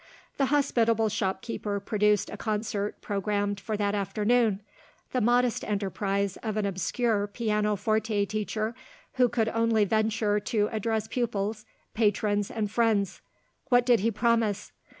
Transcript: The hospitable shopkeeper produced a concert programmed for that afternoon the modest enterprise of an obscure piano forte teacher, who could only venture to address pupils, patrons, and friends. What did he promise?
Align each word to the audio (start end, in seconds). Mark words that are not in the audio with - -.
The 0.37 0.47
hospitable 0.47 1.09
shopkeeper 1.09 1.79
produced 1.79 2.31
a 2.31 2.35
concert 2.35 2.99
programmed 3.01 3.59
for 3.59 3.77
that 3.77 3.93
afternoon 3.93 4.61
the 5.11 5.21
modest 5.21 5.63
enterprise 5.63 6.37
of 6.37 6.57
an 6.57 6.65
obscure 6.65 7.27
piano 7.27 7.75
forte 7.75 8.25
teacher, 8.25 8.73
who 9.17 9.29
could 9.29 9.49
only 9.49 9.85
venture 9.85 10.39
to 10.39 10.69
address 10.71 11.07
pupils, 11.07 11.65
patrons, 11.93 12.49
and 12.49 12.71
friends. 12.71 13.21
What 13.69 13.85
did 13.85 13.99
he 13.99 14.09
promise? 14.09 14.71